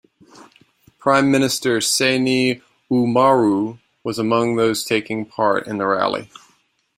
Prime 0.97 1.29
Minister 1.29 1.77
Seyni 1.77 2.63
Oumarou 2.89 3.77
was 4.03 4.17
among 4.17 4.55
those 4.55 4.83
taking 4.83 5.25
part 5.27 5.67
in 5.67 5.77
the 5.77 5.85
rally. 5.85 6.27